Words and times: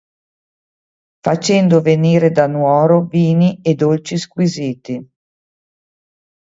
Facendo 1.23 1.79
venire 1.79 2.31
da 2.31 2.47
Nuoro 2.47 3.03
vini 3.03 3.61
e 3.61 3.75
dolci 3.75 4.17
squisiti. 4.17 5.07